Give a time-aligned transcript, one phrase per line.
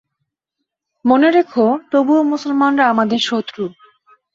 [1.05, 1.53] মনে রেখ,
[1.91, 3.63] তবুও মুসলমানরা আমাদের শত্রু।